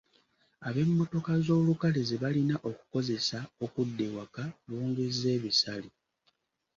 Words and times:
Ab’emmotoka 0.67 1.31
z’olukale 1.45 2.01
ze 2.09 2.17
balina 2.23 2.55
okukozesa 2.69 3.39
okudda 3.65 4.01
ewaka 4.09 4.43
bongezza 4.69 5.27
ebisale. 5.37 5.89